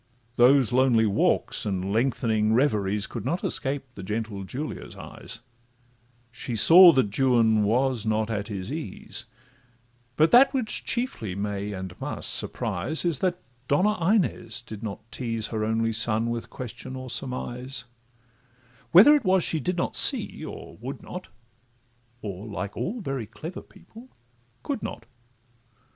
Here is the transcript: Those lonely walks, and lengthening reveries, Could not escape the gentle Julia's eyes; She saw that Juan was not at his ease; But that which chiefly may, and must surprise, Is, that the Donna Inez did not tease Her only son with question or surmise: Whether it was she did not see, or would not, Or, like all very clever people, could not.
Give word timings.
Those 0.35 0.71
lonely 0.73 1.05
walks, 1.05 1.63
and 1.63 1.93
lengthening 1.93 2.53
reveries, 2.55 3.05
Could 3.05 3.23
not 3.23 3.43
escape 3.43 3.83
the 3.93 4.01
gentle 4.01 4.43
Julia's 4.43 4.95
eyes; 4.95 5.41
She 6.31 6.55
saw 6.55 6.91
that 6.93 7.15
Juan 7.19 7.61
was 7.63 8.03
not 8.03 8.31
at 8.31 8.47
his 8.47 8.71
ease; 8.71 9.25
But 10.15 10.31
that 10.31 10.55
which 10.55 10.85
chiefly 10.85 11.35
may, 11.35 11.73
and 11.73 11.93
must 12.01 12.33
surprise, 12.33 13.05
Is, 13.05 13.19
that 13.19 13.39
the 13.41 13.45
Donna 13.67 14.03
Inez 14.15 14.63
did 14.63 14.81
not 14.81 15.11
tease 15.11 15.45
Her 15.49 15.63
only 15.63 15.93
son 15.93 16.31
with 16.31 16.49
question 16.49 16.95
or 16.95 17.07
surmise: 17.11 17.83
Whether 18.91 19.13
it 19.13 19.23
was 19.23 19.43
she 19.43 19.59
did 19.59 19.77
not 19.77 19.95
see, 19.95 20.43
or 20.43 20.77
would 20.77 21.03
not, 21.03 21.27
Or, 22.23 22.47
like 22.47 22.75
all 22.75 23.01
very 23.01 23.27
clever 23.27 23.61
people, 23.61 24.09
could 24.63 24.81
not. 24.81 25.05